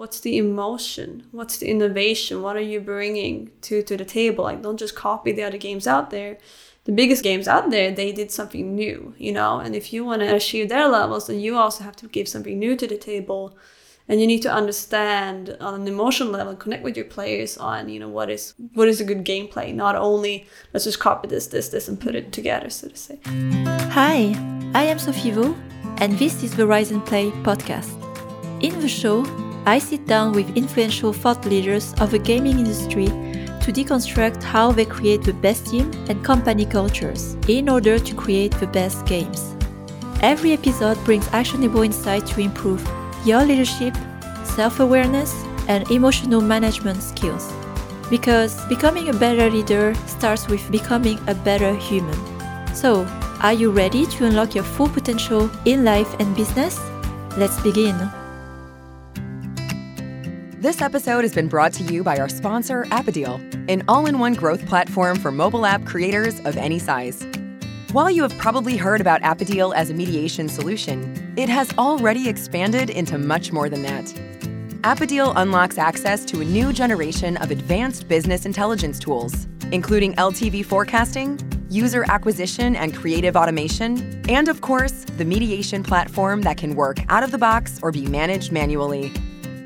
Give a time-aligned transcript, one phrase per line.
[0.00, 1.24] what's the emotion?
[1.30, 2.40] What's the innovation?
[2.40, 4.44] What are you bringing to to the table?
[4.44, 6.38] Like don't just copy the other games out there.
[6.84, 9.58] The biggest games out there they did something new you know?
[9.58, 12.58] And if you want to achieve their levels then you also have to give something
[12.58, 13.54] new to the table.
[14.08, 18.00] And you need to understand on an emotional level connect with your players on you
[18.00, 19.68] know what is what is a good gameplay.
[19.74, 23.20] Not only let's just copy this this this and put it together so to say.
[23.98, 24.18] Hi
[24.80, 25.54] i am sophie Vo,
[25.98, 27.92] and this is the rise and play podcast.
[28.62, 33.72] In the show I sit down with influential thought leaders of the gaming industry to
[33.72, 38.66] deconstruct how they create the best team and company cultures in order to create the
[38.66, 39.54] best games.
[40.22, 42.86] Every episode brings actionable insight to improve
[43.24, 43.94] your leadership,
[44.44, 45.32] self awareness,
[45.68, 47.52] and emotional management skills.
[48.08, 52.18] Because becoming a better leader starts with becoming a better human.
[52.74, 53.06] So,
[53.40, 56.80] are you ready to unlock your full potential in life and business?
[57.36, 57.96] Let's begin.
[60.60, 63.36] This episode has been brought to you by our sponsor, Appodeal,
[63.70, 67.26] an all in one growth platform for mobile app creators of any size.
[67.92, 72.90] While you have probably heard about Appodeal as a mediation solution, it has already expanded
[72.90, 74.12] into much more than that.
[74.84, 81.40] Appodeal unlocks access to a new generation of advanced business intelligence tools, including LTV forecasting,
[81.70, 87.22] user acquisition and creative automation, and of course, the mediation platform that can work out
[87.22, 89.10] of the box or be managed manually.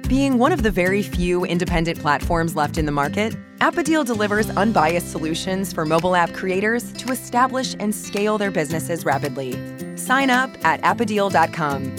[0.08, 5.10] Being one of the very few independent platforms left in the market, Appodeal delivers unbiased
[5.10, 9.52] solutions for mobile app creators to establish and scale their businesses rapidly.
[9.96, 11.96] Sign up at appodeal.com.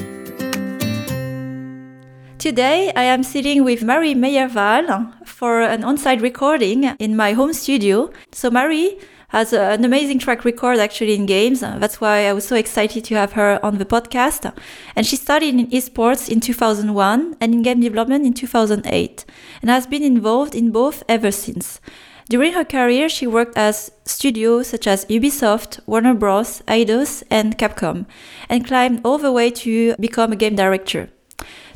[2.38, 7.54] Today, I am sitting with Marie Mejerwall for an on site recording in my home
[7.54, 8.12] studio.
[8.32, 11.64] So, Marie, has an amazing track record actually in games.
[11.64, 14.54] Uh, that's why I was so excited to have her on the podcast.
[14.96, 19.26] And she studied in esports in 2001 and in game development in 2008
[19.62, 21.80] and has been involved in both ever since.
[22.28, 28.08] During her career, she worked as studios such as Ubisoft, Warner Bros., Eidos, and Capcom,
[28.50, 31.10] and climbed all the way to become a game director.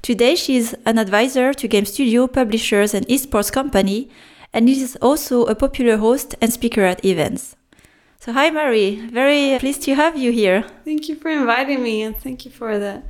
[0.02, 4.10] Today, she is an advisor to game studio, publishers, and esports company,
[4.54, 7.56] and is also a popular host and speaker at events.
[8.20, 9.08] So, hi, Marie.
[9.10, 10.64] Very pleased to have you here.
[10.84, 13.04] Thank you for inviting me, and thank you for the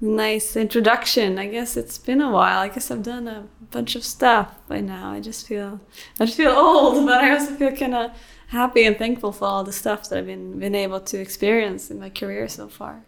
[0.00, 1.38] nice introduction.
[1.38, 2.58] I guess it's been a while.
[2.58, 5.10] I guess I've done a bunch of stuff by now.
[5.10, 5.80] I just feel
[6.20, 8.10] I just feel old, but I also feel kind of
[8.48, 11.98] happy and thankful for all the stuff that I've been been able to experience in
[11.98, 13.04] my career so far.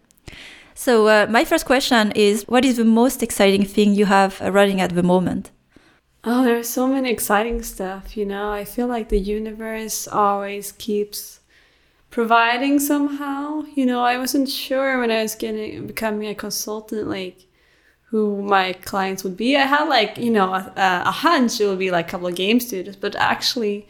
[0.74, 4.80] So, uh, my first question is what is the most exciting thing you have running
[4.80, 5.50] at the moment?
[6.26, 8.50] Oh, there's so many exciting stuff, you know.
[8.50, 11.40] I feel like the universe always keeps
[12.10, 13.64] providing somehow.
[13.74, 17.46] You know, I wasn't sure when I was getting becoming a consultant like
[18.10, 19.56] who my clients would be.
[19.56, 22.36] I had like, you know, a, a hunch it would be like a couple of
[22.36, 23.86] game studios, but actually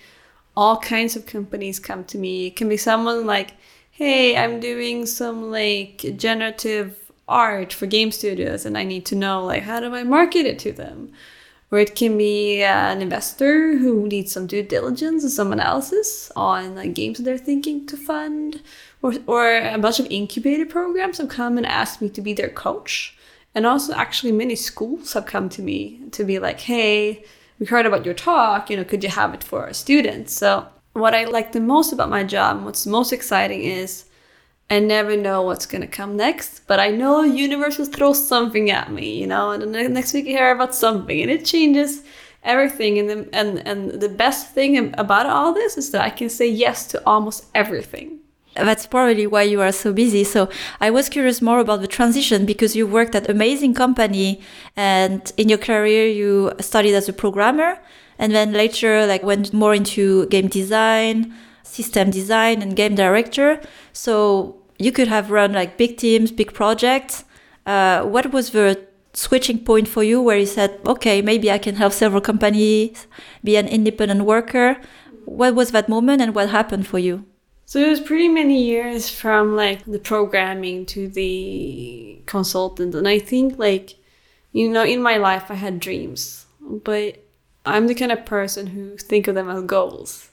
[0.56, 2.48] all kinds of companies come to me.
[2.48, 3.52] It can be someone like,
[3.90, 6.98] "Hey, I'm doing some like generative
[7.28, 10.58] art for game studios and I need to know like how do I market it
[10.60, 11.12] to them?"
[11.70, 16.30] Or it can be uh, an investor who needs some due diligence and some analysis
[16.36, 18.62] on like games they're thinking to fund
[19.02, 22.48] or, or a bunch of incubator programs have come and asked me to be their
[22.48, 23.16] coach.
[23.54, 27.24] And also actually many schools have come to me to be like hey
[27.58, 30.32] we heard about your talk you know could you have it for our students?
[30.32, 34.05] So what i like the most about my job what's most exciting is
[34.68, 38.70] I never know what's gonna come next, but I know the universe will throw something
[38.70, 42.02] at me, you know, and the next week I hear about something and it changes
[42.42, 42.98] everything.
[42.98, 46.48] And the, and, and the best thing about all this is that I can say
[46.48, 48.18] yes to almost everything.
[48.54, 50.24] That's probably why you are so busy.
[50.24, 50.48] So
[50.80, 54.40] I was curious more about the transition because you worked at amazing company
[54.74, 57.78] and in your career you studied as a programmer
[58.18, 61.34] and then later like went more into game design
[61.66, 63.60] system design and game director.
[63.92, 67.24] So you could have run like big teams, big projects.
[67.66, 71.76] Uh, what was the switching point for you where you said, okay, maybe I can
[71.76, 73.06] help several companies,
[73.42, 74.76] be an independent worker?
[75.24, 77.24] What was that moment and what happened for you?
[77.64, 82.94] So it was pretty many years from like the programming to the consultant.
[82.94, 83.96] And I think like,
[84.52, 87.24] you know, in my life I had dreams, but
[87.64, 90.30] I'm the kind of person who think of them as goals.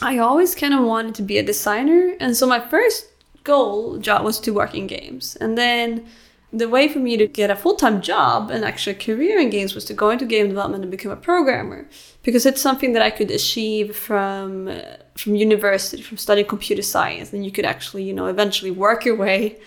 [0.00, 3.06] I always kind of wanted to be a designer, and so my first
[3.44, 6.06] goal job was to work in games, and then
[6.52, 9.74] the way for me to get a full-time job and actually a career in games
[9.74, 11.88] was to go into game development and become a programmer
[12.22, 14.82] because it's something that I could achieve from uh,
[15.16, 19.16] from university from studying computer science and you could actually you know eventually work your
[19.16, 19.58] way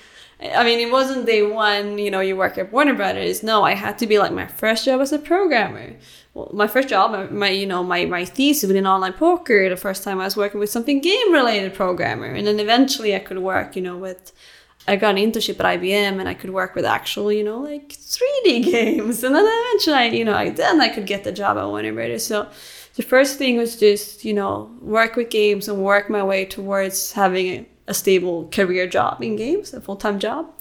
[0.42, 3.42] I mean, it wasn't day one, you know, you work at Warner Brothers.
[3.42, 5.96] No, I had to be like my first job as a programmer.
[6.34, 9.78] Well, my first job, my, my you know, my, my thesis within online poker, the
[9.78, 12.28] first time I was working with something game related programmer.
[12.28, 14.34] And then eventually I could work, you know, with,
[14.90, 17.90] I got an internship at IBM and I could work with actual, you know, like
[17.90, 19.24] 3D games.
[19.24, 21.94] And then eventually, I, you know, I, then I could get the job at Warner
[21.94, 22.26] Brothers.
[22.26, 22.50] So
[22.96, 27.14] the first thing was just, you know, work with games and work my way towards
[27.14, 30.52] having a stable career job in games, a full time job.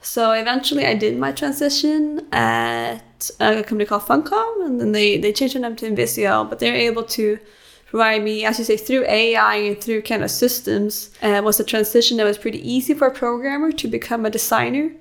[0.00, 5.32] So eventually I did my transition at a company called Funcom, and then they, they
[5.32, 7.38] changed their name to Nvizzio, but they're able to
[7.86, 11.10] provide me, as you say, through AI and through kind of systems.
[11.22, 14.92] Uh, was a transition that was pretty easy for a programmer to become a designer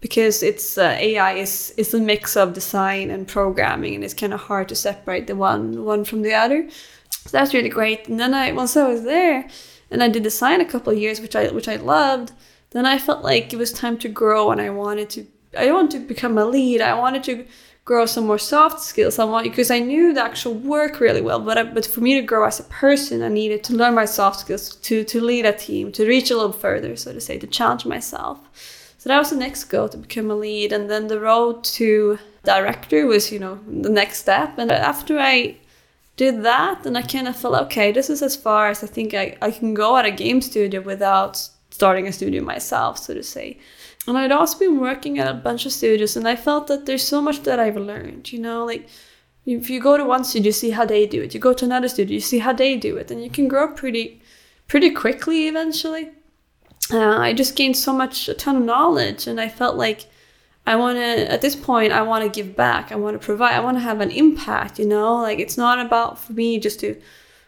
[0.00, 4.34] because it's uh, AI is is a mix of design and programming, and it's kind
[4.34, 6.68] of hard to separate the one one from the other.
[7.10, 8.06] So that's really great.
[8.08, 9.48] And then I once I was there,
[9.90, 12.32] and I did design a couple of years, which I which I loved.
[12.70, 15.26] Then I felt like it was time to grow, and I wanted to.
[15.56, 16.80] I wanted to become a lead.
[16.80, 17.46] I wanted to
[17.84, 19.18] grow some more soft skills.
[19.18, 22.20] I want because I knew the actual work really well, but I, but for me
[22.20, 25.46] to grow as a person, I needed to learn my soft skills to to lead
[25.46, 28.38] a team, to reach a little further, so to say, to challenge myself.
[28.98, 32.18] So that was the next goal to become a lead, and then the road to
[32.42, 34.58] director was you know the next step.
[34.58, 35.56] And after I
[36.16, 39.14] did that and I kind of felt okay, this is as far as I think
[39.14, 43.22] I, I can go at a game studio without starting a studio myself, so to
[43.22, 43.58] say.
[44.06, 47.06] And I'd also been working at a bunch of studios and I felt that there's
[47.06, 48.88] so much that I've learned, you know, like
[49.46, 51.32] if you go to one studio, you see how they do it.
[51.32, 53.72] You go to another studio, you see how they do it, and you can grow
[53.72, 54.20] pretty,
[54.66, 56.10] pretty quickly eventually.
[56.92, 60.06] Uh, I just gained so much, a ton of knowledge, and I felt like
[60.66, 62.90] I want to, at this point, I want to give back.
[62.90, 65.16] I want to provide, I want to have an impact, you know?
[65.16, 67.00] Like, it's not about for me just to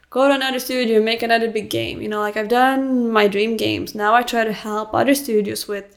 [0.09, 2.01] go to another studio and make another big game.
[2.01, 3.95] You know, like I've done my dream games.
[3.95, 5.95] Now I try to help other studios with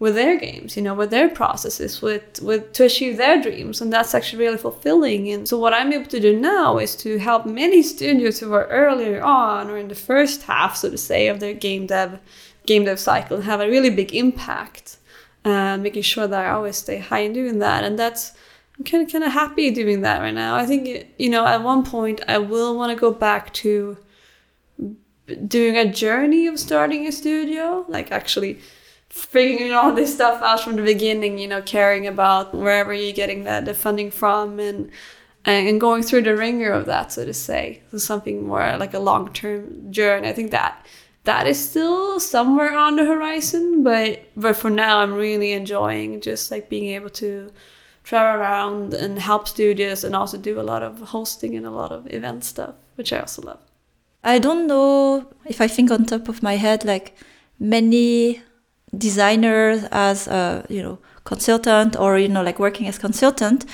[0.00, 3.92] with their games, you know, with their processes, with with to achieve their dreams, and
[3.92, 5.28] that's actually really fulfilling.
[5.30, 8.66] And so what I'm able to do now is to help many studios who are
[8.66, 12.20] earlier on or in the first half, so to say, of their game dev
[12.66, 14.97] game dev cycle have a really big impact
[15.44, 17.84] and making sure that I always stay high in doing that.
[17.84, 18.32] And that's
[18.78, 20.54] I'm kind of kind of happy doing that right now.
[20.54, 23.96] I think you know at one point I will want to go back to
[25.46, 28.60] doing a journey of starting a studio, like actually
[29.08, 31.38] figuring all this stuff out from the beginning.
[31.38, 34.90] You know, caring about wherever you're getting the, the funding from and
[35.44, 37.82] and going through the ringer of that, so to say.
[37.90, 40.28] So something more like a long term journey.
[40.28, 40.84] I think that
[41.28, 46.50] that is still somewhere on the horizon but but for now i'm really enjoying just
[46.50, 47.50] like being able to
[48.02, 51.92] travel around and help studios and also do a lot of hosting and a lot
[51.92, 53.60] of event stuff which i also love.
[54.24, 57.14] I don't know if i think on top of my head like
[57.58, 58.42] many
[58.96, 63.66] designers as a you know consultant or you know like working as consultant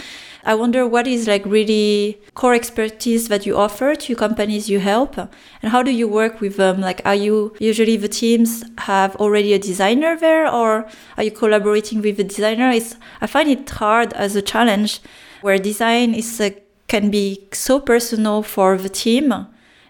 [0.47, 5.17] I wonder what is like really core expertise that you offer to companies you help
[5.17, 6.83] and how do you work with them?
[6.83, 10.87] Like, are you usually the teams have already a designer there or
[11.17, 12.71] are you collaborating with the designer?
[12.71, 15.01] It's, I find it hard as a challenge
[15.41, 16.51] where design is uh,
[16.89, 19.33] can be so personal for the team.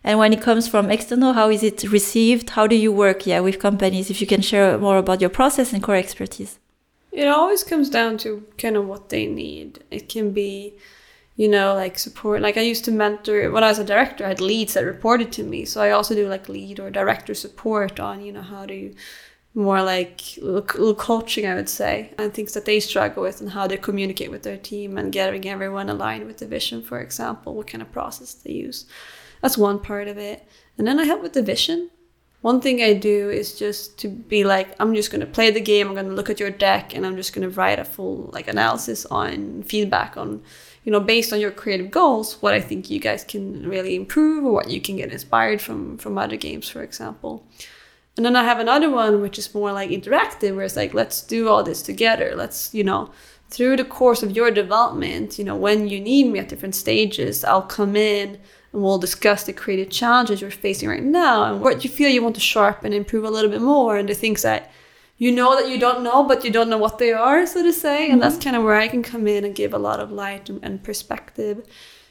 [0.05, 2.51] And when it comes from external, how is it received?
[2.51, 4.11] How do you work, yeah, with companies?
[4.11, 6.59] If you can share more about your process and core expertise.
[7.15, 9.85] It always comes down to kind of what they need.
[9.91, 10.77] It can be,
[11.37, 12.43] you know, like support.
[12.43, 15.31] Like I used to mentor when I was a director, I had leads that reported
[15.33, 15.65] to me.
[15.65, 18.93] So I also do like lead or director support on, you know, how to
[19.55, 23.69] more like little coaching, I would say, and things that they struggle with and how
[23.69, 27.69] they communicate with their team and getting everyone aligned with the vision, for example, what
[27.69, 28.87] kind of process they use.
[29.41, 30.49] That's one part of it.
[30.77, 31.91] And then I help with the vision
[32.45, 35.89] one thing I do is just to be like, I'm just gonna play the game.
[35.89, 39.07] I'm gonna look at your deck, and I'm just gonna write a full like analysis
[39.07, 40.43] on feedback on,
[40.85, 44.45] you know, based on your creative goals, what I think you guys can really improve
[44.45, 47.47] or what you can get inspired from from other games, for example.
[48.19, 51.23] And then I have another one which is more like interactive, where it's like, let's
[51.23, 52.35] do all this together.
[52.37, 53.11] Let's, you know,
[53.49, 57.43] through the course of your development, you know, when you need me at different stages,
[57.43, 58.39] I'll come in
[58.75, 62.23] and we'll discuss the creative challenges you're facing right now and what you feel you
[62.23, 64.71] want to sharpen and improve a little bit more and the things that
[65.17, 67.73] you know that you don't know but you don't know what they are so to
[67.73, 68.21] say and mm-hmm.
[68.21, 70.63] that's kind of where i can come in and give a lot of light and,
[70.63, 71.65] and perspective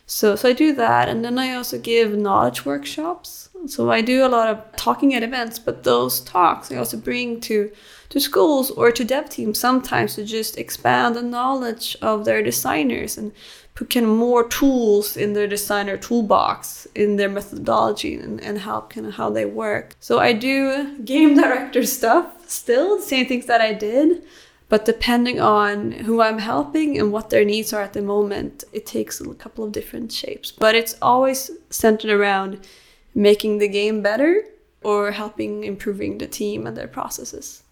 [0.05, 3.50] So, so I do that, and then I also give knowledge workshops.
[3.67, 7.39] So I do a lot of talking at events, but those talks I also bring
[7.41, 7.72] to
[8.10, 13.17] to schools or to dev teams sometimes to just expand the knowledge of their designers
[13.17, 13.32] and
[13.75, 18.92] put kind of more tools in their designer toolbox in their methodology and, and help
[18.92, 19.96] kind of how they work.
[20.00, 24.24] So I do game director stuff still, the same things that I did,
[24.70, 28.86] but depending on who I'm helping and what their needs are at the moment, it
[28.86, 30.51] takes a couple of different shapes.
[30.51, 32.68] But it's always centered around
[33.15, 34.44] making the game better
[34.84, 37.63] or helping improving the team and their processes.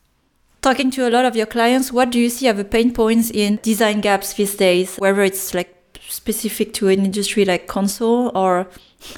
[0.61, 3.31] Talking to a lot of your clients, what do you see are the pain points
[3.31, 5.80] in design gaps these days, whether it's like
[6.11, 8.67] specific to an industry like console or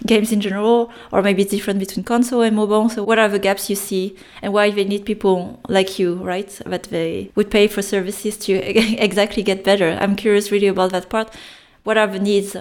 [0.05, 2.89] games in general, or maybe it's different between console and mobile.
[2.89, 6.49] So, what are the gaps you see, and why they need people like you, right?
[6.65, 8.53] That they would pay for services to
[9.03, 9.97] exactly get better.
[9.99, 11.33] I'm curious really about that part.
[11.83, 12.55] What are the needs?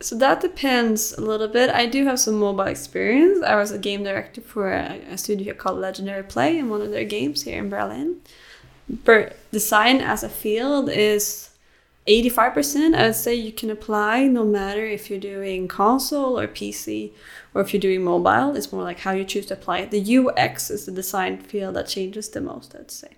[0.00, 1.70] So that depends a little bit.
[1.70, 3.42] I do have some mobile experience.
[3.44, 6.90] I was a game director for a, a studio called Legendary Play in one of
[6.90, 8.20] their games here in Berlin.
[9.04, 11.51] But design as a field is
[12.06, 17.12] 85% I would say you can apply no matter if you're doing console or PC
[17.54, 18.56] or if you're doing mobile.
[18.56, 19.90] It's more like how you choose to apply it.
[19.92, 23.16] The UX is the design field that changes the most, I'd say.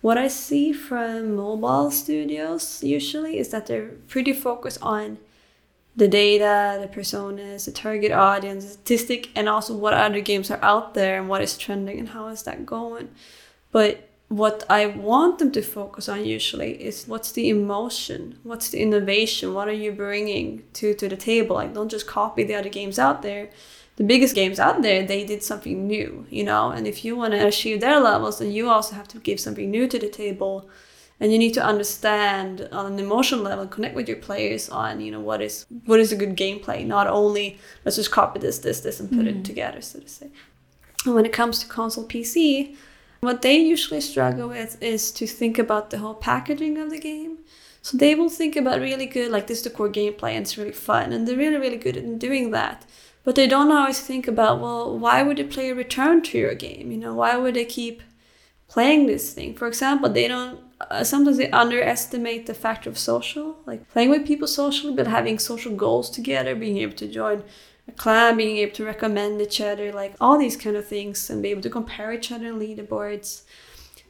[0.00, 5.18] What I see from mobile studios usually is that they're pretty focused on
[5.96, 10.62] the data, the personas, the target audience, the statistic, and also what other games are
[10.62, 13.10] out there and what is trending and how is that going.
[13.70, 18.80] But what I want them to focus on usually is what's the emotion, what's the
[18.80, 21.56] innovation, what are you bringing to to the table?
[21.56, 23.50] Like don't just copy the other games out there.
[23.96, 26.70] The biggest games out there, they did something new, you know.
[26.70, 29.70] And if you want to achieve their levels, then you also have to give something
[29.70, 30.68] new to the table,
[31.20, 35.12] and you need to understand on an emotional level, connect with your players on, you
[35.12, 36.84] know, what is what is a good gameplay.
[36.84, 39.28] Not only let's just copy this, this, this, and put mm.
[39.28, 40.30] it together, so to say.
[41.04, 42.74] And when it comes to console PC,
[43.24, 47.38] what they usually struggle with is to think about the whole packaging of the game.
[47.82, 50.56] So they will think about really good, like this is the core gameplay and it's
[50.56, 52.86] really fun, and they're really, really good at doing that.
[53.24, 56.90] But they don't always think about, well, why would a player return to your game?
[56.90, 58.02] You know, why would they keep
[58.68, 59.54] playing this thing?
[59.54, 64.26] For example, they don't, uh, sometimes they underestimate the factor of social, like playing with
[64.26, 67.42] people socially, but having social goals together, being able to join
[67.92, 71.50] clan being able to recommend each other, like all these kind of things, and be
[71.50, 73.42] able to compare each other leaderboards.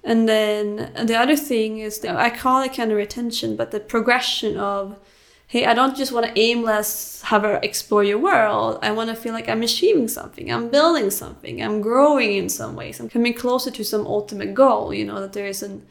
[0.02, 4.58] And then the other thing is I call it kind of retention, but the progression
[4.58, 5.00] of,
[5.46, 8.78] hey, I don't just want to aimless have her explore your world.
[8.82, 12.76] I want to feel like I'm achieving something, I'm building something, I'm growing in some
[12.76, 14.92] ways, I'm coming closer to some ultimate goal.
[14.92, 15.86] You know that there is an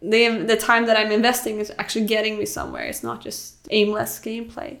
[0.00, 2.84] the the time that I'm investing is actually getting me somewhere.
[2.84, 4.78] It's not just aimless gameplay.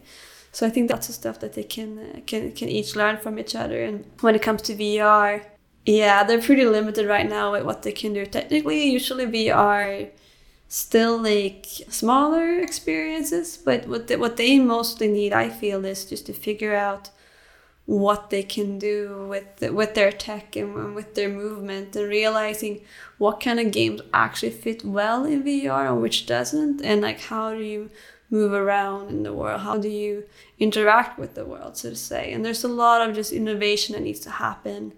[0.52, 3.38] So I think that's the stuff that they can uh, can can each learn from
[3.38, 3.82] each other.
[3.82, 5.44] And when it comes to VR,
[5.86, 8.90] yeah, they're pretty limited right now with what they can do technically.
[8.90, 10.10] Usually VR
[10.68, 16.26] still like smaller experiences, but what they, what they mostly need, I feel, is just
[16.26, 17.10] to figure out
[17.86, 22.82] what they can do with with their tech and with their movement and realizing
[23.16, 27.54] what kind of games actually fit well in VR and which doesn't and like how
[27.54, 27.88] do you
[28.30, 29.60] move around in the world?
[29.62, 30.24] How do you
[30.58, 32.32] interact with the world, so to say?
[32.32, 34.92] And there's a lot of just innovation that needs to happen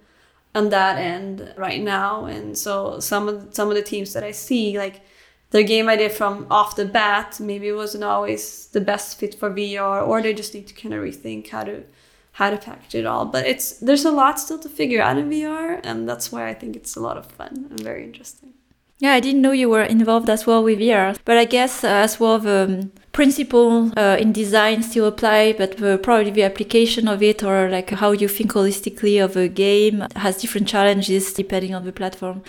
[0.55, 2.25] on that end right now.
[2.25, 5.03] And so some of some of the teams that I see, like
[5.51, 9.51] their game idea from off the bat, maybe it wasn't always the best fit for
[9.51, 11.85] VR, or they just need to kind of rethink how to
[12.33, 13.27] how to package it all.
[13.27, 16.55] But it's there's a lot still to figure out in VR, and that's why I
[16.55, 18.55] think it's a lot of fun and very interesting.
[18.99, 21.89] Yeah, I didn't know you were involved as well with VR, but I guess uh,
[21.89, 27.09] as well the um, principle uh, in design still apply, but the, probably the application
[27.09, 31.75] of it or like how you think holistically of a game has different challenges depending
[31.75, 32.43] on the platform.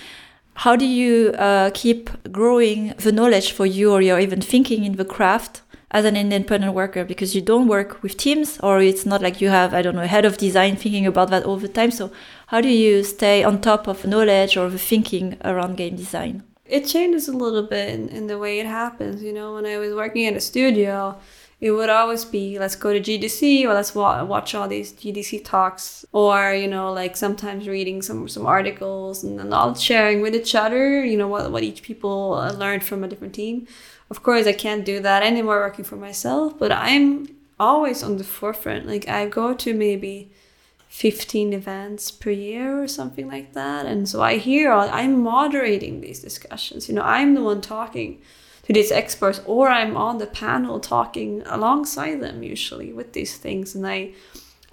[0.56, 4.98] How do you uh, keep growing the knowledge for you or your even thinking in
[4.98, 7.04] the craft as an independent worker?
[7.04, 10.06] Because you don't work with teams or it's not like you have i don't know
[10.06, 11.92] head of design thinking about that all the time.
[11.92, 12.12] So
[12.48, 16.86] how do you stay on top of knowledge or the thinking around game design it
[16.86, 19.54] changes a little bit in, in the way it happens you know.
[19.56, 21.20] When i was working at a studio
[21.60, 25.46] it would always be let's go to GDC or let's wa- watch all these GDC
[25.46, 30.34] talks or you know like sometimes reading some some articles and then all sharing with
[30.36, 33.68] each other you know what what each people uh, learned from a different team.
[34.10, 37.28] Of course i can't do that anymore working for myself but i'm
[37.60, 38.88] always on the forefront.
[38.88, 40.32] Like i go to maybe
[40.92, 43.86] 15 events per year or something like that.
[43.86, 46.90] And so i hear i'm moderating these discussions.
[46.90, 48.22] You know i'm the one talking
[48.64, 53.74] to these experts or I'm on the panel talking alongside them usually with these things.
[53.74, 54.12] And I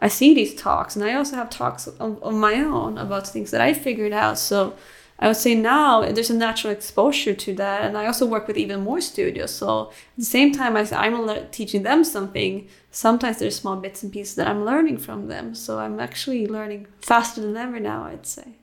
[0.01, 3.53] I see these talks and I also have talks of, of my own about things
[3.53, 4.39] that I figured out.
[4.39, 4.75] So
[5.21, 8.57] I would say now there's a natural exposure to that, and I also work with
[8.57, 9.53] even more studios.
[9.53, 14.13] So at the same time as I'm teaching them something, sometimes there's small bits and
[14.13, 15.55] pieces that I'm learning from them.
[15.55, 18.05] So I'm actually learning faster than ever now.
[18.05, 18.55] I'd say.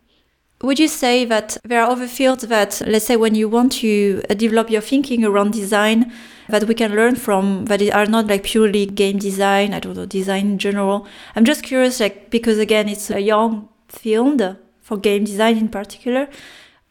[0.62, 4.24] Would you say that there are other fields that, let's say, when you want to
[4.30, 6.14] uh, develop your thinking around design,
[6.48, 10.06] that we can learn from that are not like purely game design, I don't know,
[10.06, 11.06] design in general?
[11.36, 16.30] I'm just curious, like, because again, it's a young field for game design in particular.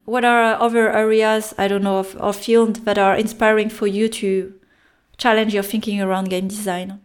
[0.04, 4.08] What are other areas, I don't know, of, of field that are inspiring for you
[4.08, 4.52] to
[5.16, 7.00] challenge your thinking around game design?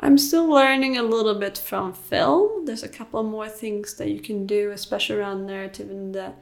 [0.00, 2.66] I'm still learning a little bit from film.
[2.66, 6.32] There's a couple more things that you can do, especially around narrative and the,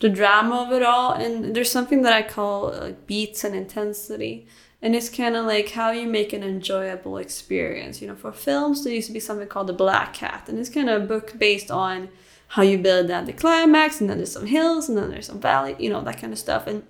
[0.00, 1.12] the drama of it all.
[1.12, 4.48] And there's something that I call like beats and intensity.
[4.82, 8.02] And it's kind of like how you make an enjoyable experience.
[8.02, 10.68] You know, for films, there used to be something called the Black Cat, and it's
[10.68, 12.08] kind of a book based on
[12.48, 15.40] how you build that the climax and then there's some hills and then there's some
[15.40, 16.66] valley you know that kind of stuff.
[16.66, 16.84] And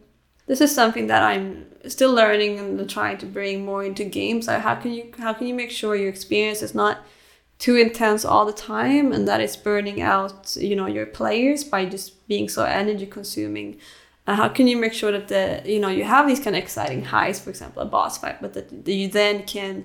[0.47, 4.47] this is something that i'm still learning and trying to bring more into games.
[4.47, 6.99] Like how can you how can you make sure your experience is not
[7.59, 11.87] too intense all the time and that it's burning out you know your players by
[11.87, 13.79] just being so energy consuming?
[14.27, 17.05] How can you make sure that the you know you have these kind of exciting
[17.05, 19.85] highs for example a boss fight but that you then can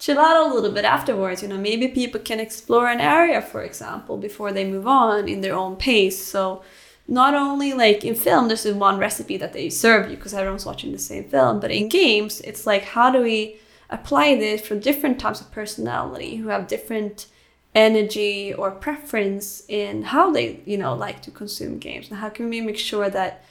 [0.00, 1.42] chill out a little bit afterwards.
[1.42, 5.42] You know, maybe people can explore an area, for example, before they move on in
[5.42, 6.20] their own pace.
[6.20, 6.62] So
[7.06, 10.90] not only like in film, there's one recipe that they serve you because everyone's watching
[10.90, 15.20] the same film, but in games, it's like how do we apply this for different
[15.20, 17.26] types of personality who have different
[17.74, 22.48] energy or preference in how they you know like to consume games and how can
[22.48, 23.44] we make sure that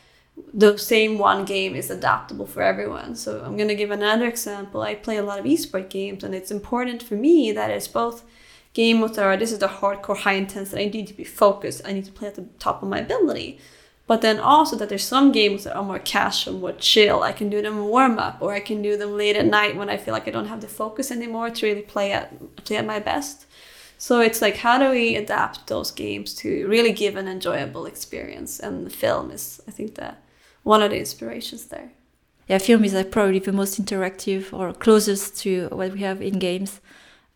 [0.54, 3.16] the same one game is adaptable for everyone.
[3.16, 4.82] So I'm going to give another example.
[4.82, 8.24] I play a lot of esport games, and it's important for me that it's both
[8.74, 10.84] game modes that are this is the hardcore, high intensity.
[10.84, 11.82] I need to be focused.
[11.86, 13.60] I need to play at the top of my ability.
[14.08, 17.22] But then also that there's some games that are more casual, more chill.
[17.22, 19.90] I can do them warm up, or I can do them late at night when
[19.90, 22.88] I feel like I don't have the focus anymore to really play at play at
[22.88, 23.46] my best.
[24.00, 28.60] So it's like how do we adapt those games to really give an enjoyable experience?
[28.60, 30.24] And the film is, I think, that
[30.64, 31.92] one of the inspirations there.
[32.48, 36.40] Yeah, film is like probably the most interactive or closest to what we have in
[36.40, 36.82] games.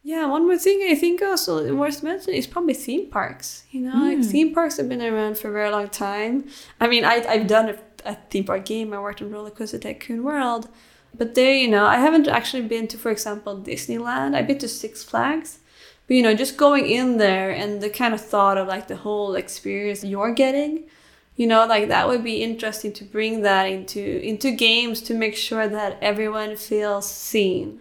[0.01, 3.63] Yeah, one more thing I think also worth mentioning is probably theme parks.
[3.71, 4.17] You know, mm.
[4.17, 6.49] like theme parks have been around for a very long time.
[6.81, 8.91] I mean, I, I've done a, a theme park game.
[8.91, 10.67] I worked on Roller Coaster Tycoon World.
[11.15, 14.35] But there, you know, I haven't actually been to, for example, Disneyland.
[14.35, 15.59] I've been to Six Flags.
[16.07, 18.97] But, you know, just going in there and the kind of thought of like the
[18.97, 20.85] whole experience you're getting
[21.35, 25.35] you know like that would be interesting to bring that into into games to make
[25.35, 27.79] sure that everyone feels seen.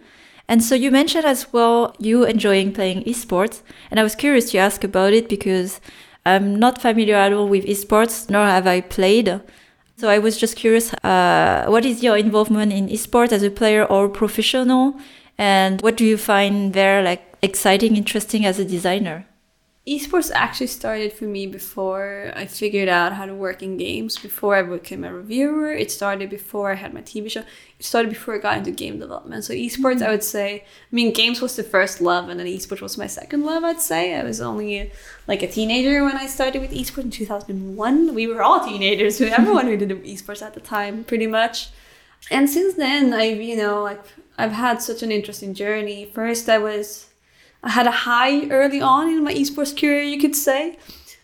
[0.48, 4.58] And so you mentioned as well you enjoying playing esports and i was curious to
[4.58, 5.80] ask about it because
[6.26, 9.40] i'm not familiar at all with esports nor have i played.
[9.96, 13.84] So i was just curious uh, what is your involvement in esports as a player
[13.84, 14.98] or professional?
[15.38, 19.26] And what do you find there like exciting interesting as a designer
[19.86, 24.16] esports actually started for me before I figured out how to work in games.
[24.16, 27.40] Before I became a reviewer, it started before I had my TV show.
[27.40, 29.42] It started before I got into game development.
[29.44, 30.04] So esports, mm-hmm.
[30.04, 33.08] I would say, I mean, games was the first love, and then esports was my
[33.08, 33.64] second love.
[33.64, 34.92] I'd say I was only
[35.26, 38.14] like a teenager when I started with esports in 2001.
[38.14, 39.20] We were all teenagers.
[39.20, 41.70] Everyone who did esports at the time, pretty much.
[42.30, 44.00] And since then, I've you know like
[44.38, 46.08] I've had such an interesting journey.
[46.14, 47.08] First, I was
[47.62, 50.78] I had a high early on in my esports career, you could say.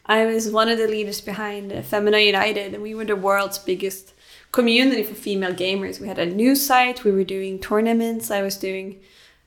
[0.07, 4.15] I was one of the leaders behind Femina United, and we were the world's biggest
[4.53, 6.01] community for female gamers.
[6.01, 8.31] We had a news site, we were doing tournaments.
[8.31, 9.01] I was doing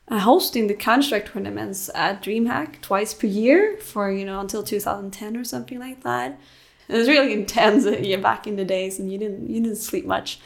[0.07, 5.37] uh, hosting the construct tournaments at DreamHack twice per year for you know until 2010
[5.37, 6.39] or something like that.
[6.87, 9.77] It was really intense uh, yeah, back in the days, and you didn't you didn't
[9.77, 10.39] sleep much,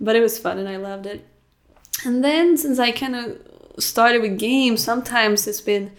[0.00, 1.26] but it was fun and I loved it.
[2.04, 3.38] And then since I kind of
[3.78, 5.92] started with games, sometimes it's been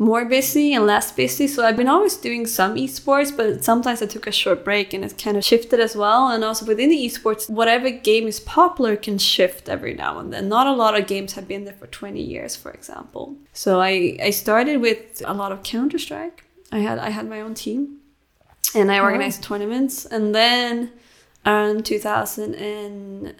[0.00, 1.46] more busy and less busy.
[1.46, 5.04] So I've been always doing some esports, but sometimes I took a short break and
[5.04, 6.28] it kind of shifted as well.
[6.28, 10.48] And also within the esports, whatever game is popular can shift every now and then.
[10.48, 13.36] Not a lot of games have been there for 20 years, for example.
[13.52, 16.44] So I, I started with a lot of Counter Strike.
[16.72, 17.98] I had I had my own team
[18.74, 19.04] and I uh-huh.
[19.04, 19.48] organized oh.
[19.48, 20.06] tournaments.
[20.06, 20.92] And then
[21.44, 23.34] um, around 2000 and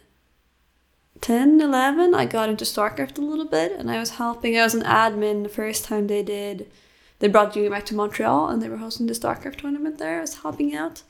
[1.21, 4.59] 10, 11, I got into StarCraft a little bit and I was helping.
[4.59, 6.71] I was an admin the first time they did.
[7.19, 10.19] They brought you back to Montreal and they were hosting the StarCraft tournament there.
[10.19, 11.03] I was helping out.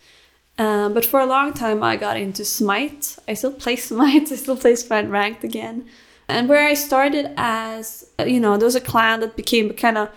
[0.59, 3.17] Um, but for a long time, I got into Smite.
[3.29, 4.33] I still play Smite.
[4.33, 5.87] I still play Smite Ranked again.
[6.29, 10.11] And where I started as, you know, there was a clan that became kind of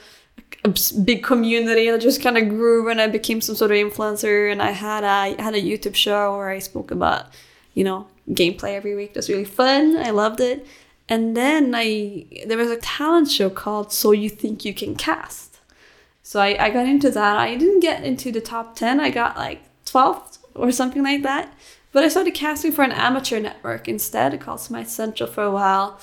[0.64, 4.52] a big community that just kind of grew and I became some sort of influencer
[4.52, 7.26] and I had a had a YouTube show where I spoke about
[7.74, 9.12] you know gameplay every week.
[9.12, 9.98] It was really fun.
[9.98, 10.66] I loved it.
[11.10, 15.60] And then I there was a talent show called So You Think You Can Cast.
[16.22, 17.38] So I, I got into that.
[17.38, 19.00] I didn't get into the top 10.
[19.00, 21.54] I got like 12th or something like that.
[21.92, 24.34] But I started casting for an amateur network instead.
[24.34, 26.00] It called Smite Central for a while.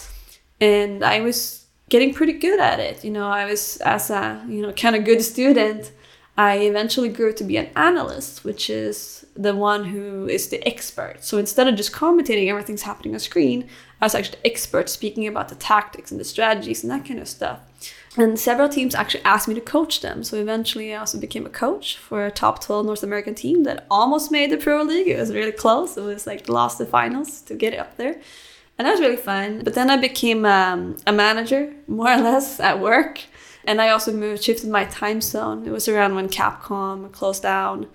[0.61, 3.05] And I was getting pretty good at it.
[3.05, 5.93] You know, I was as a you know kind of good student.
[6.37, 11.25] I eventually grew to be an analyst, which is the one who is the expert.
[11.25, 13.69] So instead of just commentating everything's happening on screen,
[14.01, 17.21] I was actually the expert speaking about the tactics and the strategies and that kind
[17.21, 17.61] of stuff.
[18.16, 20.25] And several teams actually asked me to coach them.
[20.25, 23.87] So eventually I also became a coach for a top 12 North American team that
[23.90, 25.09] almost made the Pro League.
[25.09, 25.97] It was really close.
[25.97, 28.21] It was like lost the finals to get up there
[28.81, 29.61] and that was really fun.
[29.62, 33.21] But then I became um, a manager, more or less, at work.
[33.66, 35.66] And I also moved, shifted my time zone.
[35.66, 37.88] It was around when Capcom closed down,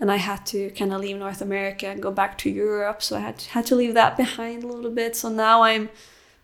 [0.00, 3.02] and I had to kind of leave North America and go back to Europe.
[3.02, 5.14] So I had to, had to leave that behind a little bit.
[5.14, 5.90] So now I'm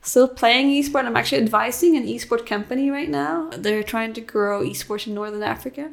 [0.02, 1.06] still playing esports.
[1.06, 3.50] I'm actually advising an esport company right now.
[3.56, 5.90] They're trying to grow esports in Northern Africa.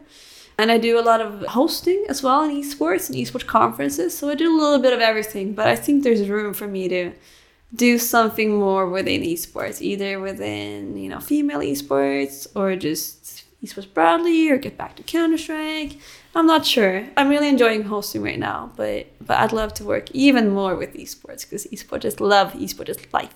[0.57, 4.15] And I do a lot of hosting as well in esports and esports conferences.
[4.15, 6.87] So I do a little bit of everything, but I think there's room for me
[6.89, 7.13] to
[7.73, 14.51] do something more within esports, either within you know female esports or just esports broadly,
[14.51, 15.97] or get back to Counter Strike.
[16.35, 17.05] I'm not sure.
[17.15, 20.93] I'm really enjoying hosting right now, but but I'd love to work even more with
[20.93, 23.35] esports because esports just love esports is life.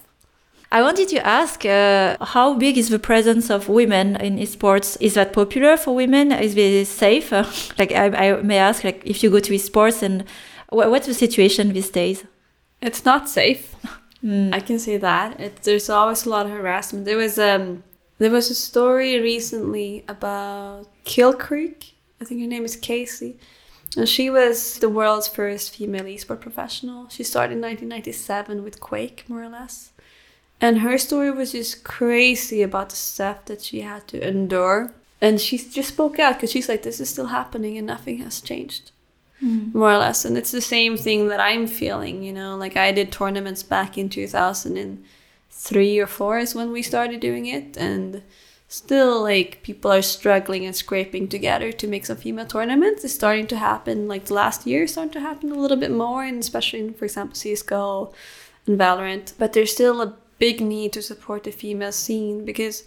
[0.69, 4.97] I wanted to ask uh, how big is the presence of women in esports?
[4.99, 6.31] Is that popular for women?
[6.33, 7.31] Is it safe?
[7.79, 10.25] like I, I, may ask, like if you go to esports and
[10.69, 12.25] what's the situation these days?
[12.81, 13.75] It's not safe.
[14.23, 14.53] Mm.
[14.53, 15.39] I can say that.
[15.39, 17.05] It, there's always a lot of harassment.
[17.05, 17.83] There was um
[18.17, 21.93] there was a story recently about Killcreek.
[22.21, 23.37] I think her name is Casey.
[23.95, 27.07] And she was the world's first female esport professional.
[27.09, 29.91] She started in 1997 with Quake, more or less.
[30.59, 34.91] And her story was just crazy about the stuff that she had to endure.
[35.21, 38.41] And she just spoke out because she's like, this is still happening and nothing has
[38.41, 38.91] changed
[39.41, 39.73] mm.
[39.73, 40.25] more or less.
[40.25, 43.97] And it's the same thing that I'm feeling, you know, like I did tournaments back
[43.97, 47.77] in 2003 or 4 is when we started doing it.
[47.77, 48.21] And
[48.67, 53.03] still, like, people are struggling and scraping together to make some female tournaments.
[53.03, 56.23] It's starting to happen, like, the last year, starting to happen a little bit more,
[56.23, 58.13] and especially in, for example, CSGO
[58.65, 59.33] and Valorant.
[59.37, 62.83] But there's still a big need to support the female scene because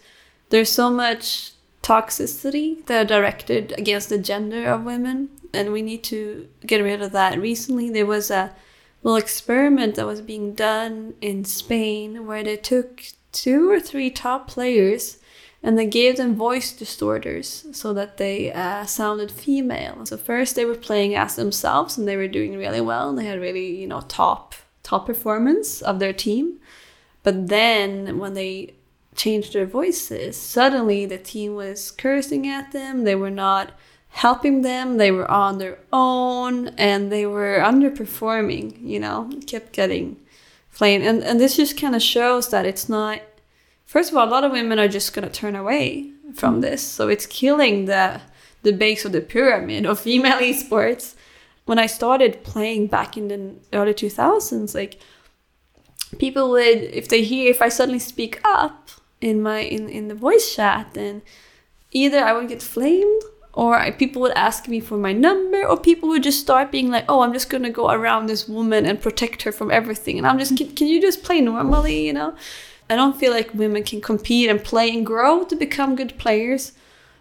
[0.51, 6.03] there's so much toxicity that are directed against the gender of women and we need
[6.05, 7.39] to get rid of that.
[7.39, 8.55] Recently, there was a
[9.03, 14.49] little experiment that was being done in Spain where they took two or three top
[14.49, 15.19] players
[15.63, 20.07] and they gave them voice distorters so that they uh, sounded female.
[20.07, 23.27] So first they were playing as themselves and they were doing really well and they
[23.27, 26.59] had really you know top top performance of their team.
[27.23, 28.75] But then when they
[29.15, 33.05] changed their voices, suddenly the team was cursing at them.
[33.05, 33.73] They were not
[34.11, 34.97] helping them.
[34.97, 40.17] They were on their own and they were underperforming, you know, kept getting
[40.69, 41.05] flamed.
[41.05, 43.21] And, and this just kind of shows that it's not,
[43.91, 46.61] first of all, a lot of women are just going to turn away from mm-hmm.
[46.61, 46.81] this.
[46.81, 48.21] So it's killing the,
[48.63, 51.17] the base of the pyramid of female esports.
[51.65, 55.01] When I started playing back in the early 2000s, like
[56.19, 60.15] people would, if they hear, if I suddenly speak up in my, in, in the
[60.15, 61.23] voice chat, then
[61.91, 63.23] either I would get flamed
[63.55, 67.05] or people would ask me for my number or people would just start being like
[67.09, 70.25] oh i'm just going to go around this woman and protect her from everything and
[70.25, 72.33] i'm just can, can you just play normally you know
[72.91, 76.73] i don't feel like women can compete and play and grow to become good players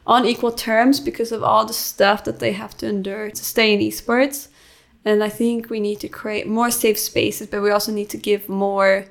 [0.06, 3.74] on equal terms because of all the stuff that they have to endure to stay
[3.74, 4.50] in esports
[5.06, 8.18] and i think we need to create more safe spaces but we also need to
[8.18, 9.06] give more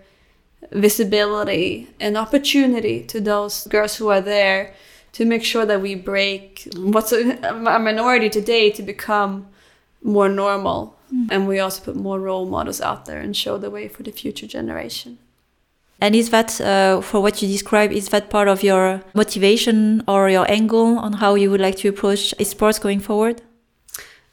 [0.72, 4.74] visibility and opportunity to those girls who are there
[5.12, 9.46] to make sure that we break what's a, a minority today to become
[10.02, 10.96] more normal.
[11.12, 11.28] Mm.
[11.30, 14.12] And we also put more role models out there and show the way for the
[14.12, 15.18] future generation.
[16.00, 20.30] And is that, uh, for what you describe, is that part of your motivation or
[20.30, 23.42] your angle on how you would like to approach esports going forward?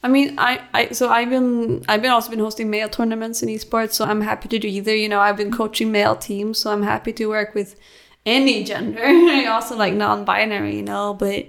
[0.04, 3.50] I mean, I, I so I've been I've been also been hosting male tournaments in
[3.50, 4.96] esports, so I'm happy to do either.
[4.96, 7.76] You know, I've been coaching male teams, so I'm happy to work with
[8.24, 9.02] any gender.
[9.04, 11.48] I also like non-binary, you know, but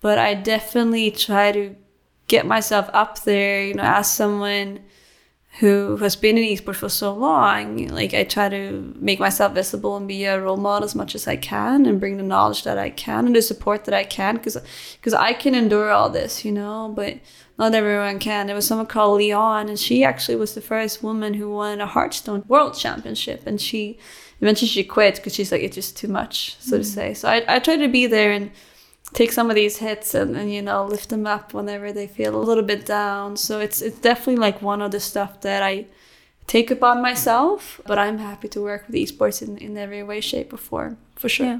[0.00, 1.74] but I definitely try to
[2.28, 4.78] get myself up there, you know, as someone
[5.58, 7.88] who has been in esports for so long.
[7.88, 11.26] Like I try to make myself visible and be a role model as much as
[11.26, 14.36] I can and bring the knowledge that I can and the support that I can
[14.36, 14.56] because
[14.94, 17.18] because I can endure all this, you know, but
[17.58, 18.46] not everyone can.
[18.46, 21.86] There was someone called Leon and she actually was the first woman who won a
[21.86, 23.98] Hearthstone World Championship and she
[24.40, 26.82] eventually she quit because she's like it's just too much, so mm.
[26.82, 27.14] to say.
[27.14, 28.52] So I I try to be there and
[29.12, 32.36] take some of these hits and, and you know lift them up whenever they feel
[32.36, 33.36] a little bit down.
[33.36, 35.86] So it's it's definitely like one of the stuff that i
[36.46, 40.50] take upon myself but i'm happy to work with esports in, in every way shape
[40.50, 41.46] or form for sure.
[41.46, 41.58] Yeah.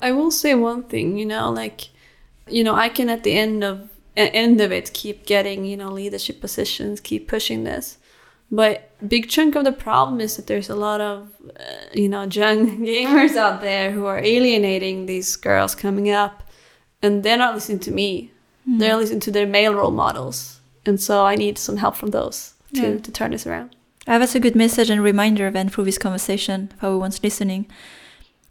[0.00, 1.90] i will say one thing you know like
[2.48, 5.90] you know i can at the end of end of it keep getting you know
[5.90, 7.98] leadership positions keep pushing this.
[8.52, 11.62] But big chunk of the problem is that there's a lot of uh,
[11.94, 16.42] you know young gamers out there who are alienating these girls coming up
[17.02, 18.30] and they're not listening to me.
[18.68, 18.78] Mm.
[18.78, 22.54] They're listening to their male role models, and so I need some help from those
[22.74, 22.98] to yeah.
[22.98, 23.76] to turn this around.
[24.06, 27.66] Uh, that's a good message and reminder then through this conversation for everyone's listening.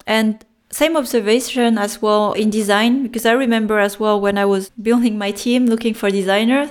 [0.06, 4.70] And same observation as well in design, because I remember as well when I was
[4.70, 6.70] building my team looking for designers,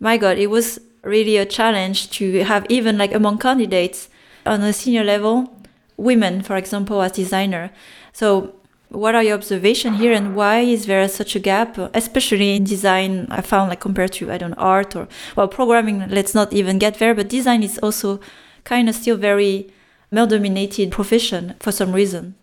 [0.00, 4.08] my God, it was really a challenge to have even like among candidates
[4.44, 5.56] on a senior level,
[5.96, 7.70] women, for example, as designer.
[8.12, 8.54] So
[8.92, 13.26] what are your observations here and why is there such a gap, especially in design?
[13.30, 16.78] I found like compared to, I don't know, art or, well, programming, let's not even
[16.78, 18.20] get there, but design is also
[18.64, 19.72] kind of still very
[20.10, 22.34] male dominated profession for some reason.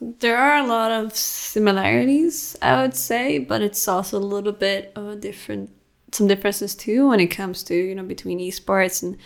[0.00, 4.92] There are a lot of similarities, I would say, but it's also a little bit
[4.96, 5.70] of a different,
[6.12, 9.18] some differences too when it comes to, you know, between esports and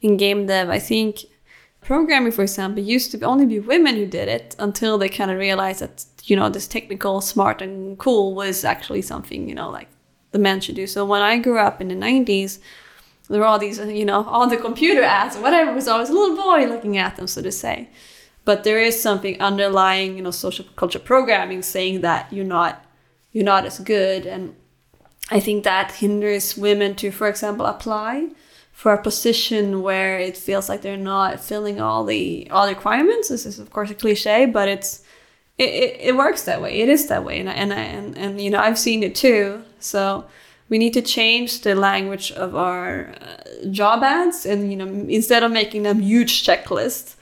[0.00, 0.70] in game dev.
[0.70, 1.24] I think
[1.82, 5.38] programming, for example, used to only be women who did it until they kind of
[5.38, 9.88] realized that you know this technical, smart, and cool was actually something you know like
[10.30, 10.86] the men should do.
[10.86, 12.58] So when I grew up in the '90s,
[13.28, 16.36] there were all these you know all the computer ads, whatever was always a little
[16.36, 17.88] boy looking at them, so to say.
[18.44, 22.84] But there is something underlying, you know, social culture programming saying that you're not
[23.32, 24.54] you're not as good, and
[25.30, 28.30] I think that hinders women to, for example, apply
[28.72, 33.28] for a position where it feels like they're not filling all the all the requirements.
[33.28, 35.02] This is of course a cliche, but it's
[35.58, 36.80] it, it, it works that way.
[36.80, 39.62] It is that way, and and and and you know I've seen it too.
[39.78, 40.24] So
[40.68, 45.42] we need to change the language of our uh, job ads, and you know instead
[45.42, 47.14] of making them huge checklists,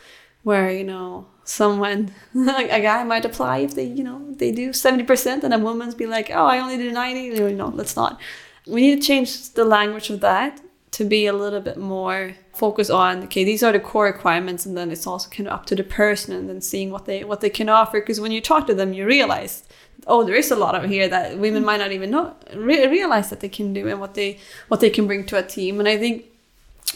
[0.44, 5.42] where you know someone a guy might apply if they you know they do 70%
[5.42, 8.20] and a woman's be like oh i only did 90 you know let's not
[8.68, 10.60] we need to change the language of that
[11.00, 14.76] to be a little bit more focused on okay these are the core requirements and
[14.76, 17.40] then it's also kind of up to the person and then seeing what they what
[17.40, 18.00] they can offer.
[18.00, 19.64] Because when you talk to them you realize
[20.06, 23.30] oh there is a lot of here that women might not even know re- realize
[23.30, 25.80] that they can do and what they what they can bring to a team.
[25.80, 26.26] And i think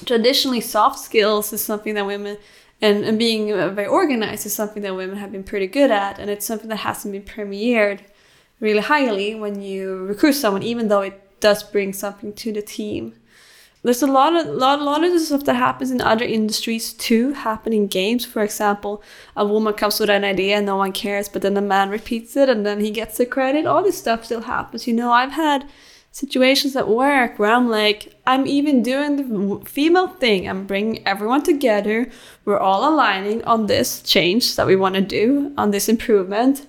[0.05, 2.37] traditionally soft skills is something that women
[2.83, 6.19] and, and being uh, very organized is something that women have been pretty good at
[6.19, 8.01] and it's something that hasn't been premiered
[8.61, 13.15] really highly when you recruit someone even though it does bring something to the team
[13.85, 17.35] there's a lot of lot, lot of the stuff that happens in other industries too
[17.35, 18.25] happen in games.
[18.25, 19.03] For example
[19.37, 22.35] a woman comes with an idea and no one cares but then the man repeats
[22.37, 23.67] it and then he gets the credit.
[23.67, 24.87] All this stuff still happens.
[24.87, 25.69] You know i've had
[26.13, 30.49] situations at work where i'm like i'm even doing the female thing.
[30.49, 32.11] I'm bringing everyone together.
[32.47, 36.69] We're all aligning on this change that we want to do on this improvement.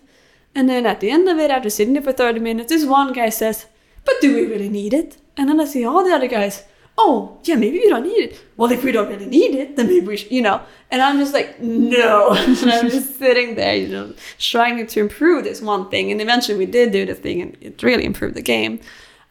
[0.54, 3.14] And then at the end of it after sitting there for 30 minutes this one
[3.14, 3.68] guy says
[4.04, 5.16] but do we really need it?
[5.38, 6.66] And then i see all the other guys
[6.98, 8.42] oh, yeah, maybe we don't need it.
[8.58, 10.62] Well, if we don't really need it, then maybe we should, you know.
[10.92, 12.32] And I'm just like, no.
[12.34, 16.12] and I'm just sitting there, you know, trying to improve this one thing.
[16.12, 18.80] And eventually we did do the thing and it really improved the game.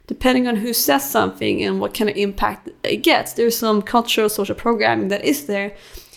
[0.07, 4.29] Depending on who says something and what kind of impact it gets, there's some cultural
[4.29, 5.75] social programming that is there.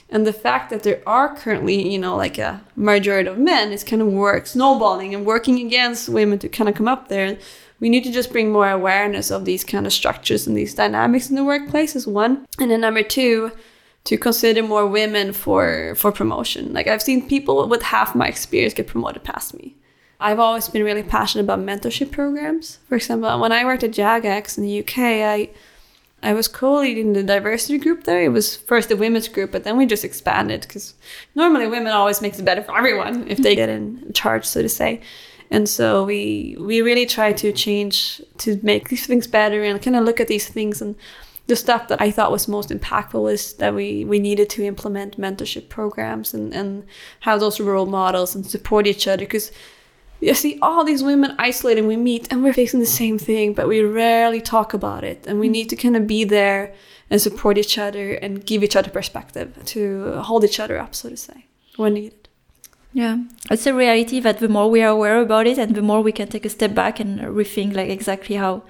[0.10, 3.84] And the fact that there are currently, you know, like a majority of men is
[3.84, 7.38] kind of work snowballing and working against women to kind of come up there
[7.80, 11.30] we need to just bring more awareness of these kind of structures and these dynamics
[11.30, 12.46] in the workplace is one.
[12.60, 13.52] And then number two
[14.06, 16.74] to consider more women for for promotion.
[16.74, 19.76] Like i've seen people with half my experience get promoted past me.
[20.20, 22.80] I've always been really passionate about mentorship programs.
[22.88, 25.50] For example when i worked at jagex in the uk i
[26.24, 28.24] I was co-leading the diversity group there.
[28.24, 30.96] It was first the women's group, but then we just expanded because
[31.36, 34.68] normally women always makes it better for everyone if they get in charge, so to
[34.68, 35.02] say
[35.50, 39.96] and so we we really try to change to make these things better and kind
[39.96, 40.82] of look at these things.
[40.82, 40.96] And
[41.48, 45.20] the stuff that I thought was most impactful was that we, we needed to implement
[45.20, 46.86] mentorship programs and, and
[47.22, 49.24] have those role models and support each other.
[49.24, 49.52] Because
[50.20, 53.68] you see all these women isolated we meet and we're facing the same thing but
[53.68, 55.26] we rarely talk about it.
[55.28, 56.74] And we need to kind of be there
[57.10, 61.08] and support each other and give each other perspective to hold each other up so
[61.08, 61.46] to say
[61.78, 62.27] when needed
[62.94, 63.18] yeah
[63.52, 66.12] it's a reality that the more we are aware about it and the more we
[66.12, 68.64] can take a step back and rethink like exactly how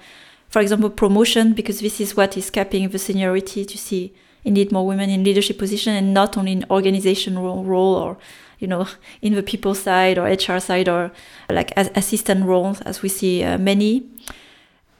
[0.48, 4.12] for example promotion because this is what is capping the seniority to see
[4.44, 8.16] indeed more women in leadership position and not only in organizational role or
[8.58, 8.88] you know,
[9.22, 11.10] in the people side or HR side or
[11.48, 14.08] like as assistant roles, as we see uh, many.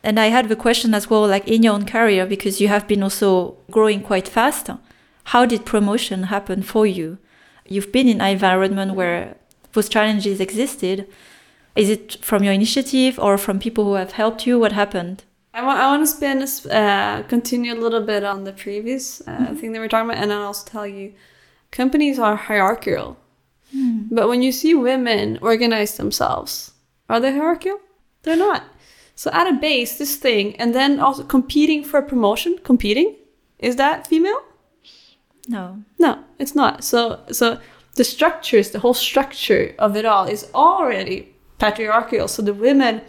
[0.03, 2.87] And I had the question as well, like in your own career, because you have
[2.87, 4.71] been also growing quite fast.
[5.25, 7.19] How did promotion happen for you?
[7.69, 9.37] You've been in an environment where
[9.73, 11.07] those challenges existed.
[11.77, 14.59] Is it from your initiative or from people who have helped you?
[14.59, 15.25] What happened?
[15.55, 19.31] I want, I want to spend uh, continue a little bit on the previous uh,
[19.31, 19.55] mm-hmm.
[19.57, 21.15] thing that we're talking about, and then I'll also tell you,
[21.71, 23.17] companies are hierarchical.
[23.75, 24.09] Mm.
[24.11, 26.73] But when you see women organize themselves,
[27.09, 27.81] are they hierarchical?
[28.23, 28.65] They're not.
[29.15, 33.17] So at a base, this thing, and then also competing for a promotion, competing,
[33.59, 34.41] is that female?
[35.49, 35.83] No.
[35.99, 36.85] No, it's not.
[36.85, 37.59] So so
[37.97, 42.29] the structures, the whole structure of it all is already patriarchal.
[42.29, 43.03] So the women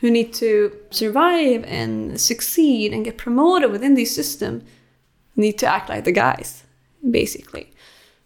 [0.00, 4.62] who need to survive and succeed and get promoted within the system
[5.34, 6.62] need to act like the guys,
[7.10, 7.72] basically.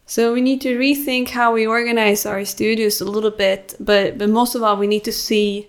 [0.04, 4.28] So we need to rethink how we organize our studios a little bit, but but
[4.28, 5.68] most of all, we need to see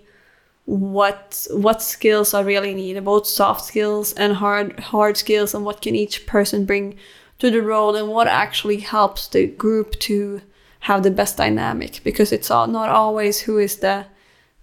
[0.66, 5.80] what what skills are really needed, both soft skills and hard hard skills, and what
[5.80, 6.96] can each person bring
[7.38, 10.40] to the role, and what actually helps the group to
[10.80, 12.00] have the best dynamic.
[12.04, 14.06] Because it's not always who is the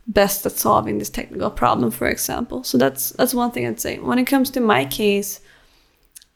[0.07, 2.63] best at solving this technical problem, for example.
[2.63, 3.99] So that's that's one thing I'd say.
[3.99, 5.41] When it comes to my case,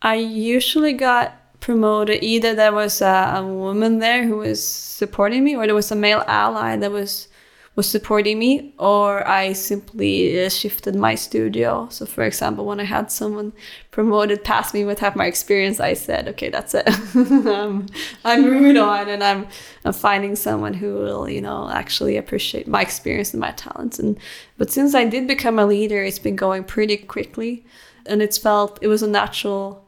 [0.01, 5.55] I usually got promoted either there was a, a, woman there who was supporting me
[5.55, 7.27] or there was a male ally that was
[7.75, 11.87] was supporting me or i simply uh, shifted my studio.
[11.89, 13.53] So for example when i had someone
[13.91, 16.87] promoted past me with half my experience i said okay that's it.
[17.45, 17.87] Um,
[18.25, 19.47] i'm moving on and I'm,
[19.83, 23.99] I'm finding someone who will you know actually appreciate my experience and my talents.
[23.99, 24.17] And
[24.57, 27.65] but since i did become a leader it's been going pretty quickly.
[28.07, 29.84] And it's felt it was a natural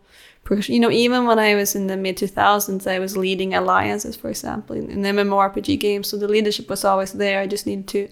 [0.50, 4.30] you know, even when I was in the mid 2000s, I was leading alliances, for
[4.30, 6.08] example, in, in MMORPG games.
[6.08, 7.40] So the leadership was always there.
[7.42, 8.10] I just needed to,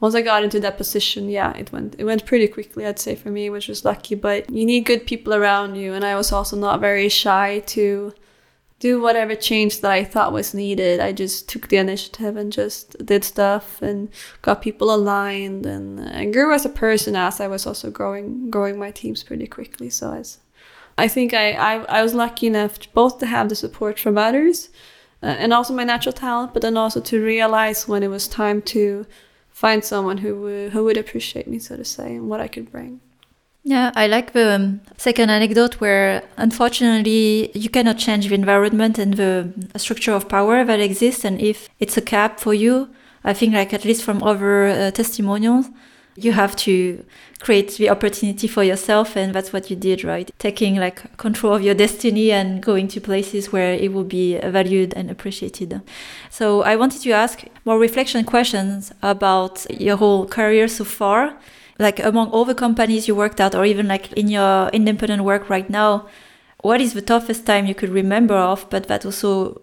[0.00, 2.86] once I got into that position, yeah, it went it went pretty quickly.
[2.86, 4.14] I'd say for me, which was lucky.
[4.14, 8.12] But you need good people around you, and I was also not very shy to
[8.82, 10.98] do whatever change that I thought was needed.
[10.98, 14.08] I just took the initiative and just did stuff and
[14.42, 18.50] got people aligned and, uh, and grew as a person as I was also growing
[18.50, 19.88] growing my teams pretty quickly.
[19.88, 20.38] So I was
[21.04, 24.16] I think I, I, I was lucky enough to both to have the support from
[24.16, 24.68] others
[25.20, 28.62] uh, and also my natural talent, but then also to realize when it was time
[28.74, 29.04] to
[29.50, 32.70] find someone who would, who would appreciate me, so to say, and what I could
[32.70, 33.00] bring.
[33.64, 39.14] Yeah, I like the um, second anecdote where unfortunately you cannot change the environment and
[39.14, 41.24] the structure of power that exists.
[41.24, 42.90] And if it's a cap for you,
[43.24, 45.66] I think, like at least from other uh, testimonials,
[46.16, 47.04] you have to
[47.40, 50.30] create the opportunity for yourself and that's what you did right?
[50.38, 54.94] Taking like control of your destiny and going to places where it will be valued
[54.94, 55.80] and appreciated.
[56.30, 61.38] So i wanted to ask more reflection questions about your whole career so far.
[61.78, 65.48] Like among all the companies you worked at or even like in your independent work
[65.48, 66.06] right now
[66.62, 69.60] what is the toughest time you could remember of but that also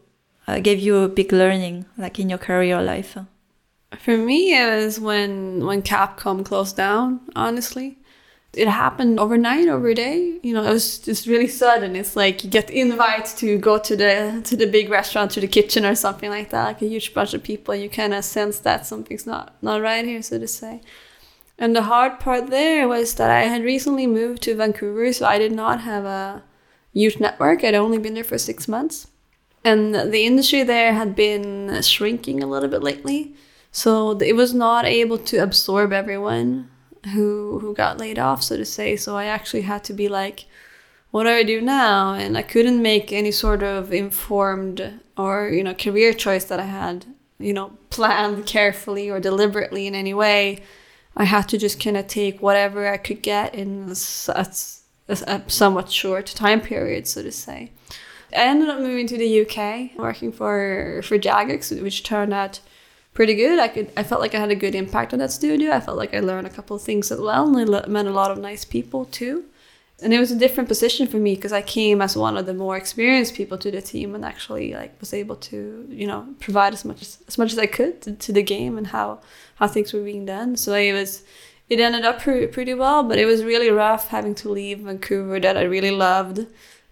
[0.47, 3.17] uh, gave you a big learning like in your career life
[3.97, 7.21] for me, it was when when Capcom closed down.
[7.35, 7.97] Honestly,
[8.53, 10.39] it happened overnight, over a day.
[10.43, 11.95] You know, it was just really sudden.
[11.95, 15.47] It's like you get invites to go to the to the big restaurant, to the
[15.47, 16.65] kitchen, or something like that.
[16.65, 20.05] Like a huge bunch of people, you kind of sense that something's not not right
[20.05, 20.81] here, so to say.
[21.57, 25.37] And the hard part there was that I had recently moved to Vancouver, so I
[25.37, 26.43] did not have a
[26.93, 27.63] youth network.
[27.63, 29.07] I'd only been there for six months,
[29.63, 33.35] and the industry there had been shrinking a little bit lately.
[33.71, 36.69] So it was not able to absorb everyone
[37.13, 38.95] who who got laid off, so to say.
[38.95, 40.45] So I actually had to be like,
[41.11, 42.13] what do I do now?
[42.13, 46.65] And I couldn't make any sort of informed or you know career choice that I
[46.65, 47.05] had
[47.39, 50.63] you know planned carefully or deliberately in any way.
[51.15, 53.91] I had to just kind of take whatever I could get in
[54.29, 54.47] a,
[55.09, 57.71] a, somewhat short time period, so to say.
[58.31, 62.61] I ended up moving to the UK, working for for Jagex, which turned out
[63.19, 63.59] pretty good.
[63.59, 65.71] I could I felt like I had a good impact on that studio.
[65.71, 68.17] I felt like I learned a couple of things as well, and I met a
[68.21, 69.43] lot of nice people too.
[70.01, 72.53] and it was a different position for me because I came as one of the
[72.53, 75.57] more experienced people to the team and actually like was able to
[76.01, 78.73] you know provide as much as, as much as I could to, to the game
[78.79, 79.07] and how
[79.59, 80.49] how things were being done.
[80.63, 81.11] So it was
[81.71, 85.37] it ended up pre- pretty well, but it was really rough having to leave Vancouver
[85.41, 86.37] that I really loved,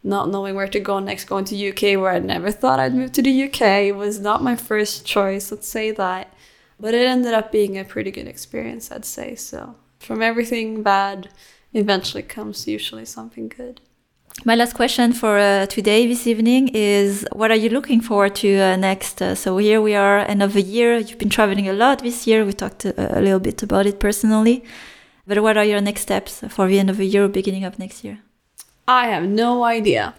[0.03, 3.11] not knowing where to go next, going to UK where I never thought I'd move
[3.13, 3.61] to the UK.
[3.61, 6.33] It was not my first choice, let's say that,
[6.79, 9.35] but it ended up being a pretty good experience, I'd say.
[9.35, 11.29] So from everything bad
[11.73, 13.81] eventually comes usually something good.
[14.45, 18.59] My last question for uh, today, this evening, is what are you looking forward to
[18.59, 19.19] uh, next?
[19.19, 20.97] Uh, so here we are, end of the year.
[20.97, 22.45] You've been traveling a lot this year.
[22.45, 24.63] We talked a, uh, a little bit about it personally.
[25.25, 27.79] But what are your next steps for the end of the year or beginning of
[27.79, 28.19] next year?
[28.87, 30.15] I have no idea.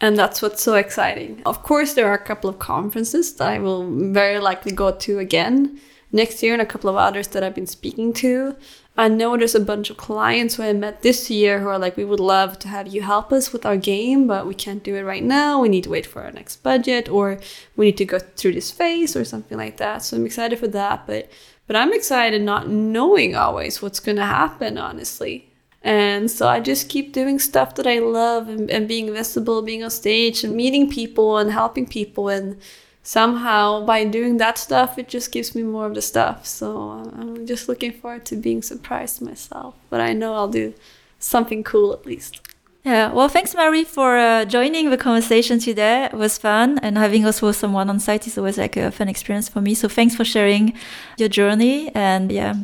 [0.00, 1.42] And that's what's so exciting.
[1.46, 5.18] Of course, there are a couple of conferences that I will very likely go to
[5.18, 5.80] again
[6.12, 8.56] next year and a couple of others that I've been speaking to.
[8.96, 11.96] I know there's a bunch of clients who I met this year who are like,
[11.96, 14.94] we would love to have you help us with our game, but we can't do
[14.94, 15.60] it right now.
[15.60, 17.40] We need to wait for our next budget, or
[17.74, 20.02] we need to go through this phase, or something like that.
[20.02, 21.28] So I'm excited for that, but
[21.66, 25.50] but I'm excited not knowing always what's gonna happen, honestly.
[25.84, 29.84] And so I just keep doing stuff that I love and, and being visible, being
[29.84, 32.30] on stage, and meeting people and helping people.
[32.30, 32.56] And
[33.04, 36.46] somehow by doing that stuff it just gives me more of the stuff.
[36.46, 40.72] So i'm just looking forward to being surprised myself but i know i'll do
[41.18, 42.40] something cool at least.
[42.82, 46.06] Yeah well thanks mary for uh, joining the conversation today.
[46.06, 49.50] It was fun and having also someone on site is always like a fun experience
[49.50, 49.74] for me.
[49.74, 50.72] So thanks for sharing
[51.18, 52.54] your journey and yeah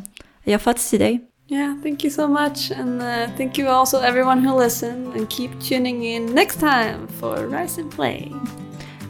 [0.43, 4.53] your thoughts today yeah thank you so much and uh, thank you also everyone who
[4.53, 8.31] listened and keep tuning in next time for rise and play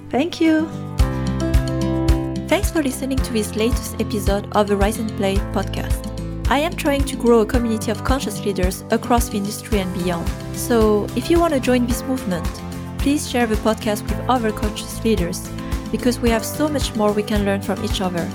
[0.10, 0.68] thank you
[2.52, 6.02] Thanks for listening to this latest episode of the Rise and Play podcast.
[6.50, 10.28] I am trying to grow a community of conscious leaders across the industry and beyond.
[10.54, 12.46] So, if you want to join this movement,
[12.98, 15.50] please share the podcast with other conscious leaders
[15.94, 18.30] because we have so much more we can learn from each other.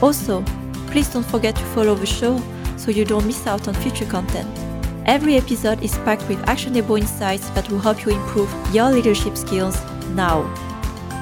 [0.00, 0.42] Also,
[0.86, 2.40] please don't forget to follow the show
[2.84, 4.48] so you don't miss out on future content.
[5.06, 9.76] Every episode is packed with actionable insights that will help you improve your leadership skills
[10.10, 10.42] now.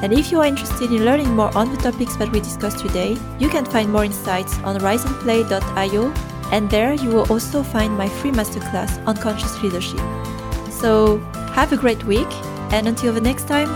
[0.02, 3.16] And if you are interested in learning more on the topics that we discussed today,
[3.38, 6.12] you can find more insights on riseandplay.io,
[6.50, 10.00] and there you will also find my free masterclass on conscious leadership.
[10.70, 11.18] So,
[11.54, 12.30] have a great week,
[12.72, 13.68] and until the next time,